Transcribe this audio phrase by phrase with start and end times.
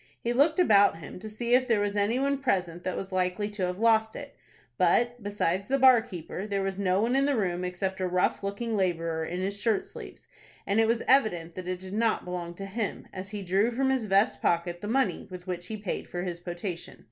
[0.19, 3.47] He looked about him to see if there was any one present that was likely
[3.49, 4.35] to have lost it.
[4.79, 8.41] But, besides the bar keeper, there was no one in the room except a rough
[8.41, 10.25] looking laborer in his shirt sleeves,
[10.65, 13.91] and it was evident that it did not belong to him, as he drew from
[13.91, 16.97] his vest pocket the money with which he paid for his potation.